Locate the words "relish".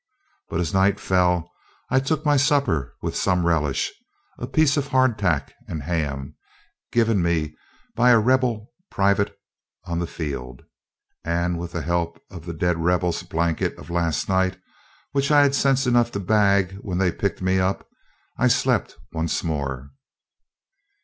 3.45-3.93